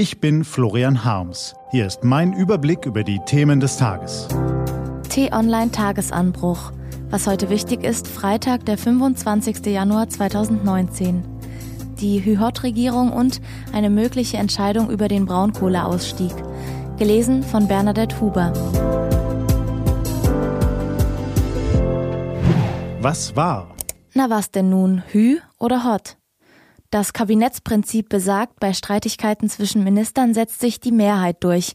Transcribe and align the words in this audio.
Ich 0.00 0.18
bin 0.18 0.44
Florian 0.44 1.04
Harms. 1.04 1.54
Hier 1.72 1.86
ist 1.86 2.04
mein 2.04 2.32
Überblick 2.32 2.86
über 2.86 3.04
die 3.04 3.18
Themen 3.26 3.60
des 3.60 3.76
Tages. 3.76 4.28
T-Online 5.10 5.70
Tagesanbruch. 5.72 6.72
Was 7.10 7.26
heute 7.26 7.50
wichtig 7.50 7.84
ist, 7.84 8.08
Freitag, 8.08 8.64
der 8.64 8.78
25. 8.78 9.66
Januar 9.66 10.08
2019. 10.08 11.22
Die 12.00 12.24
Hü-Hot-Regierung 12.24 13.12
und 13.12 13.42
eine 13.74 13.90
mögliche 13.90 14.38
Entscheidung 14.38 14.88
über 14.88 15.06
den 15.06 15.26
Braunkohleausstieg. 15.26 16.32
Gelesen 16.96 17.42
von 17.42 17.68
Bernadette 17.68 18.18
Huber. 18.22 18.54
Was 23.02 23.36
war? 23.36 23.76
Na 24.14 24.30
was 24.30 24.50
denn 24.50 24.70
nun, 24.70 25.02
Hü 25.12 25.40
oder 25.58 25.84
Hot? 25.84 26.16
Das 26.90 27.12
Kabinettsprinzip 27.12 28.08
besagt, 28.08 28.58
bei 28.58 28.72
Streitigkeiten 28.72 29.48
zwischen 29.48 29.84
Ministern 29.84 30.34
setzt 30.34 30.60
sich 30.60 30.80
die 30.80 30.90
Mehrheit 30.90 31.36
durch. 31.44 31.74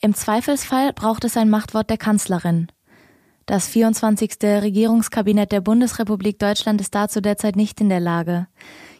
Im 0.00 0.14
Zweifelsfall 0.14 0.94
braucht 0.94 1.24
es 1.24 1.36
ein 1.36 1.50
Machtwort 1.50 1.90
der 1.90 1.98
Kanzlerin. 1.98 2.68
Das 3.44 3.68
24. 3.68 4.36
Regierungskabinett 4.42 5.52
der 5.52 5.60
Bundesrepublik 5.60 6.38
Deutschland 6.38 6.80
ist 6.80 6.94
dazu 6.94 7.20
derzeit 7.20 7.56
nicht 7.56 7.78
in 7.82 7.90
der 7.90 8.00
Lage. 8.00 8.46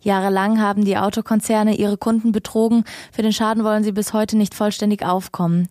Jahrelang 0.00 0.60
haben 0.60 0.84
die 0.84 0.96
Autokonzerne 0.96 1.76
ihre 1.76 1.96
Kunden 1.96 2.32
betrogen, 2.32 2.84
für 3.12 3.22
den 3.22 3.32
Schaden 3.32 3.64
wollen 3.64 3.84
sie 3.84 3.92
bis 3.92 4.12
heute 4.12 4.36
nicht 4.36 4.54
vollständig 4.54 5.04
aufkommen. 5.04 5.68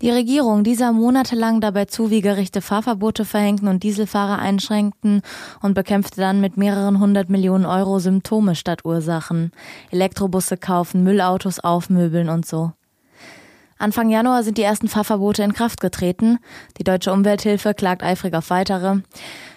Die 0.00 0.10
Regierung 0.10 0.64
dieser 0.64 0.92
monatelang 0.92 1.60
dabei 1.60 1.86
zu, 1.86 2.10
wie 2.10 2.20
Gerichte 2.20 2.60
Fahrverbote 2.60 3.24
verhängten 3.24 3.68
und 3.68 3.82
Dieselfahrer 3.82 4.38
einschränkten 4.38 5.22
und 5.62 5.74
bekämpfte 5.74 6.20
dann 6.20 6.40
mit 6.40 6.56
mehreren 6.56 7.00
hundert 7.00 7.30
Millionen 7.30 7.64
Euro 7.64 7.98
Symptome 7.98 8.54
statt 8.54 8.84
Ursachen. 8.84 9.50
Elektrobusse 9.90 10.56
kaufen, 10.56 11.04
Müllautos 11.04 11.60
aufmöbeln 11.60 12.28
und 12.28 12.44
so. 12.44 12.72
Anfang 13.78 14.08
Januar 14.08 14.42
sind 14.42 14.58
die 14.58 14.62
ersten 14.62 14.88
Fahrverbote 14.88 15.42
in 15.42 15.52
Kraft 15.52 15.80
getreten. 15.80 16.38
Die 16.78 16.84
Deutsche 16.84 17.12
Umwelthilfe 17.12 17.74
klagt 17.74 18.02
eifrig 18.02 18.34
auf 18.34 18.50
weitere. 18.50 19.00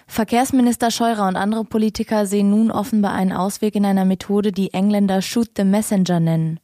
Verkehrsminister 0.06 0.90
Scheurer 0.90 1.28
und 1.28 1.36
andere 1.36 1.64
Politiker 1.64 2.26
sehen 2.26 2.50
nun 2.50 2.70
offenbar 2.70 3.12
einen 3.12 3.32
Ausweg 3.32 3.74
in 3.74 3.84
einer 3.84 4.04
Methode, 4.04 4.52
die 4.52 4.72
Engländer 4.72 5.22
Shoot 5.22 5.50
the 5.56 5.64
Messenger 5.64 6.18
nennen. 6.20 6.60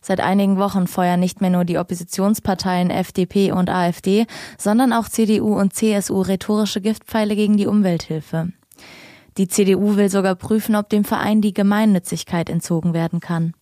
Seit 0.00 0.20
einigen 0.20 0.58
Wochen 0.58 0.88
feuern 0.88 1.20
nicht 1.20 1.40
mehr 1.40 1.50
nur 1.50 1.64
die 1.64 1.78
Oppositionsparteien 1.78 2.90
FDP 2.90 3.52
und 3.52 3.70
AfD, 3.70 4.26
sondern 4.58 4.92
auch 4.92 5.08
CDU 5.08 5.56
und 5.58 5.74
CSU 5.74 6.22
rhetorische 6.22 6.80
Giftpfeile 6.80 7.36
gegen 7.36 7.56
die 7.56 7.68
Umwelthilfe. 7.68 8.52
Die 9.38 9.48
CDU 9.48 9.96
will 9.96 10.10
sogar 10.10 10.34
prüfen, 10.34 10.76
ob 10.76 10.88
dem 10.88 11.04
Verein 11.04 11.40
die 11.40 11.54
Gemeinnützigkeit 11.54 12.50
entzogen 12.50 12.92
werden 12.94 13.20
kann. 13.20 13.54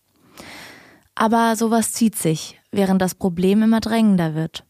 Aber 1.21 1.55
sowas 1.55 1.93
zieht 1.93 2.15
sich, 2.15 2.59
während 2.71 2.99
das 2.99 3.13
Problem 3.13 3.61
immer 3.61 3.79
drängender 3.79 4.33
wird. 4.33 4.65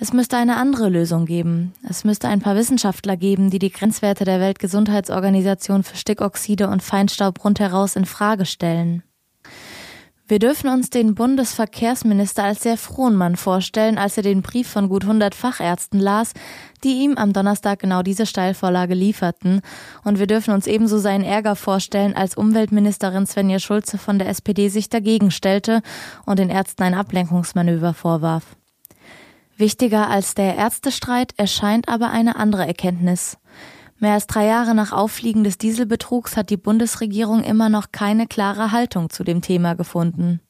Es 0.00 0.12
müsste 0.12 0.36
eine 0.36 0.56
andere 0.56 0.88
Lösung 0.88 1.24
geben. 1.24 1.72
Es 1.88 2.02
müsste 2.02 2.26
ein 2.26 2.40
paar 2.40 2.56
Wissenschaftler 2.56 3.16
geben, 3.16 3.48
die 3.48 3.60
die 3.60 3.70
Grenzwerte 3.70 4.24
der 4.24 4.40
Weltgesundheitsorganisation 4.40 5.84
für 5.84 5.94
Stickoxide 5.94 6.66
und 6.66 6.82
Feinstaub 6.82 7.44
rundheraus 7.44 7.94
in 7.94 8.06
Frage 8.06 8.44
stellen. 8.44 9.04
Wir 10.26 10.38
dürfen 10.38 10.70
uns 10.70 10.88
den 10.88 11.14
Bundesverkehrsminister 11.14 12.44
als 12.44 12.62
sehr 12.62 12.78
frohen 12.78 13.14
Mann 13.14 13.36
vorstellen, 13.36 13.98
als 13.98 14.16
er 14.16 14.22
den 14.22 14.40
Brief 14.40 14.66
von 14.66 14.88
gut 14.88 15.02
100 15.02 15.34
Fachärzten 15.34 16.00
las, 16.00 16.32
die 16.82 17.02
ihm 17.02 17.18
am 17.18 17.34
Donnerstag 17.34 17.80
genau 17.80 18.02
diese 18.02 18.24
Steilvorlage 18.24 18.94
lieferten. 18.94 19.60
Und 20.02 20.18
wir 20.18 20.26
dürfen 20.26 20.54
uns 20.54 20.66
ebenso 20.66 20.98
seinen 20.98 21.24
Ärger 21.24 21.56
vorstellen, 21.56 22.16
als 22.16 22.38
Umweltministerin 22.38 23.26
Svenja 23.26 23.58
Schulze 23.58 23.98
von 23.98 24.18
der 24.18 24.30
SPD 24.30 24.70
sich 24.70 24.88
dagegen 24.88 25.30
stellte 25.30 25.82
und 26.24 26.38
den 26.38 26.48
Ärzten 26.48 26.84
ein 26.84 26.94
Ablenkungsmanöver 26.94 27.92
vorwarf. 27.92 28.56
Wichtiger 29.58 30.08
als 30.08 30.34
der 30.34 30.56
Ärztestreit 30.56 31.34
erscheint 31.36 31.90
aber 31.90 32.10
eine 32.10 32.36
andere 32.36 32.66
Erkenntnis. 32.66 33.36
Mehr 33.98 34.14
als 34.14 34.26
drei 34.26 34.46
Jahre 34.46 34.74
nach 34.74 34.92
Auffliegen 34.92 35.44
des 35.44 35.58
Dieselbetrugs 35.58 36.36
hat 36.36 36.50
die 36.50 36.56
Bundesregierung 36.56 37.42
immer 37.42 37.68
noch 37.68 37.92
keine 37.92 38.26
klare 38.26 38.72
Haltung 38.72 39.10
zu 39.10 39.24
dem 39.24 39.40
Thema 39.40 39.74
gefunden. 39.74 40.40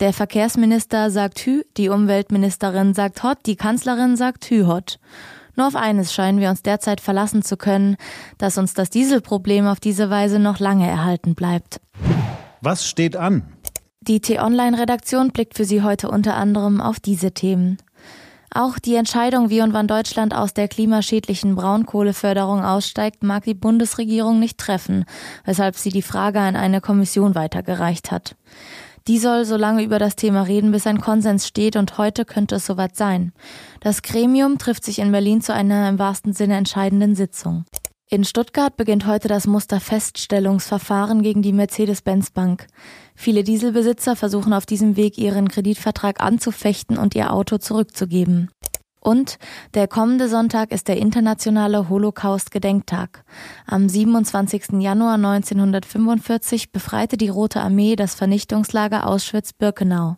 Der 0.00 0.12
Verkehrsminister 0.12 1.10
sagt 1.10 1.40
Hü, 1.40 1.62
die 1.76 1.90
Umweltministerin 1.90 2.94
sagt 2.94 3.22
Hot, 3.22 3.38
die 3.46 3.56
Kanzlerin 3.56 4.16
sagt 4.16 4.46
Hü 4.46 4.64
Hot. 4.66 4.98
Nur 5.56 5.66
auf 5.66 5.76
eines 5.76 6.14
scheinen 6.14 6.40
wir 6.40 6.48
uns 6.48 6.62
derzeit 6.62 7.00
verlassen 7.00 7.42
zu 7.42 7.56
können, 7.56 7.96
dass 8.38 8.56
uns 8.56 8.72
das 8.72 8.88
Dieselproblem 8.88 9.66
auf 9.66 9.80
diese 9.80 10.08
Weise 10.08 10.38
noch 10.38 10.58
lange 10.58 10.88
erhalten 10.88 11.34
bleibt. 11.34 11.80
Was 12.62 12.86
steht 12.86 13.16
an? 13.16 13.42
Die 14.00 14.20
T-Online-Redaktion 14.20 15.32
blickt 15.32 15.54
für 15.56 15.66
Sie 15.66 15.82
heute 15.82 16.10
unter 16.10 16.34
anderem 16.34 16.80
auf 16.80 17.00
diese 17.00 17.32
Themen. 17.32 17.76
Auch 18.52 18.80
die 18.80 18.96
Entscheidung, 18.96 19.48
wie 19.48 19.62
und 19.62 19.72
wann 19.72 19.86
Deutschland 19.86 20.34
aus 20.34 20.52
der 20.54 20.66
klimaschädlichen 20.66 21.54
Braunkohleförderung 21.54 22.64
aussteigt, 22.64 23.22
mag 23.22 23.44
die 23.44 23.54
Bundesregierung 23.54 24.40
nicht 24.40 24.58
treffen, 24.58 25.04
weshalb 25.44 25.76
sie 25.76 25.90
die 25.90 26.02
Frage 26.02 26.40
an 26.40 26.56
eine 26.56 26.80
Kommission 26.80 27.36
weitergereicht 27.36 28.10
hat. 28.10 28.34
Die 29.06 29.18
soll 29.18 29.44
so 29.44 29.56
lange 29.56 29.82
über 29.82 29.98
das 29.98 30.16
Thema 30.16 30.42
reden, 30.42 30.72
bis 30.72 30.86
ein 30.86 31.00
Konsens 31.00 31.46
steht 31.46 31.76
und 31.76 31.96
heute 31.96 32.24
könnte 32.24 32.56
es 32.56 32.66
soweit 32.66 32.96
sein. 32.96 33.32
Das 33.80 34.02
Gremium 34.02 34.58
trifft 34.58 34.84
sich 34.84 34.98
in 34.98 35.12
Berlin 35.12 35.40
zu 35.40 35.54
einer 35.54 35.88
im 35.88 35.98
wahrsten 35.98 36.32
Sinne 36.32 36.56
entscheidenden 36.56 37.14
Sitzung. 37.14 37.64
In 38.12 38.24
Stuttgart 38.24 38.76
beginnt 38.76 39.06
heute 39.06 39.28
das 39.28 39.46
Musterfeststellungsverfahren 39.46 41.22
gegen 41.22 41.42
die 41.42 41.52
Mercedes-Benz 41.52 42.32
Bank. 42.32 42.66
Viele 43.14 43.44
Dieselbesitzer 43.44 44.16
versuchen 44.16 44.52
auf 44.52 44.66
diesem 44.66 44.96
Weg 44.96 45.16
ihren 45.16 45.46
Kreditvertrag 45.46 46.20
anzufechten 46.20 46.98
und 46.98 47.14
ihr 47.14 47.32
Auto 47.32 47.58
zurückzugeben. 47.58 48.50
Und 48.98 49.38
der 49.74 49.86
kommende 49.86 50.28
Sonntag 50.28 50.72
ist 50.72 50.88
der 50.88 50.96
internationale 50.96 51.88
Holocaust-Gedenktag. 51.88 53.22
Am 53.64 53.88
27. 53.88 54.80
Januar 54.80 55.14
1945 55.14 56.72
befreite 56.72 57.16
die 57.16 57.28
Rote 57.28 57.60
Armee 57.60 57.94
das 57.94 58.16
Vernichtungslager 58.16 59.06
Auschwitz-Birkenau. 59.06 60.16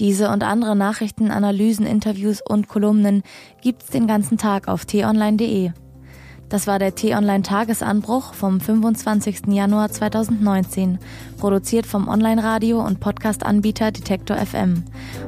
Diese 0.00 0.28
und 0.28 0.42
andere 0.42 0.74
Nachrichten, 0.74 1.30
Analysen, 1.30 1.86
Interviews 1.86 2.40
und 2.44 2.66
Kolumnen 2.66 3.22
gibt's 3.62 3.86
den 3.86 4.08
ganzen 4.08 4.38
Tag 4.38 4.66
auf 4.66 4.86
t-online.de. 4.86 5.70
Das 6.48 6.66
war 6.66 6.78
der 6.78 6.94
T-Online-Tagesanbruch 6.94 8.34
vom 8.34 8.60
25. 8.60 9.48
Januar 9.48 9.90
2019, 9.90 10.98
produziert 11.38 11.86
vom 11.86 12.08
Online-Radio 12.08 12.84
und 12.84 13.00
Podcast-Anbieter 13.00 13.90
Detektor 13.90 14.36
FM. 14.36 14.84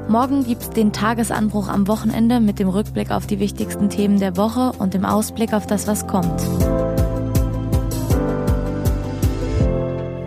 Morgen 0.08 0.44
gibt's 0.44 0.70
den 0.70 0.92
Tagesanbruch 0.92 1.68
am 1.68 1.88
Wochenende 1.88 2.40
mit 2.40 2.58
dem 2.58 2.68
Rückblick 2.68 3.10
auf 3.10 3.26
die 3.26 3.40
wichtigsten 3.40 3.88
Themen 3.90 4.20
der 4.20 4.36
Woche 4.36 4.72
und 4.78 4.94
dem 4.94 5.04
Ausblick 5.04 5.52
auf 5.52 5.66
das, 5.66 5.86
was 5.86 6.06
kommt. 6.06 6.42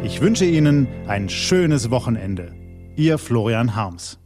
Ich 0.04 0.22
wünsche 0.22 0.46
Ihnen 0.46 0.88
ein 1.08 1.30
schönes 1.30 1.92
Wochenende. 1.92 2.52
Ihr 2.96 3.18
Florian 3.18 3.76
Harms. 3.76 4.20